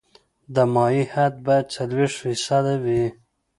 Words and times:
د 0.55 0.55
مایع 0.73 1.05
حد 1.13 1.33
باید 1.45 1.65
څلوېښت 1.75 2.17
فیصده 2.23 2.73
وي 2.83 3.05